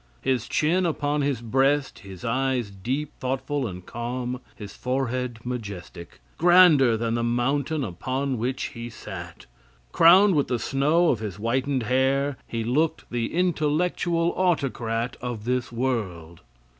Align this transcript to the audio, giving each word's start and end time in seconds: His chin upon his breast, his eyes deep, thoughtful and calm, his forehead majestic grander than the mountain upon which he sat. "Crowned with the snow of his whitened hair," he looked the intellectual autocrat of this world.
His 0.23 0.47
chin 0.49 0.87
upon 0.87 1.21
his 1.21 1.41
breast, 1.43 1.99
his 1.99 2.25
eyes 2.25 2.71
deep, 2.71 3.11
thoughtful 3.19 3.67
and 3.67 3.85
calm, 3.85 4.41
his 4.55 4.73
forehead 4.73 5.37
majestic 5.43 6.19
grander 6.39 6.97
than 6.97 7.13
the 7.13 7.21
mountain 7.23 7.83
upon 7.83 8.39
which 8.39 8.69
he 8.73 8.89
sat. 8.89 9.45
"Crowned 9.91 10.33
with 10.33 10.47
the 10.47 10.57
snow 10.57 11.09
of 11.09 11.19
his 11.19 11.35
whitened 11.35 11.83
hair," 11.83 12.37
he 12.47 12.63
looked 12.63 13.11
the 13.11 13.31
intellectual 13.31 14.33
autocrat 14.35 15.17
of 15.21 15.45
this 15.45 15.71
world. 15.71 16.41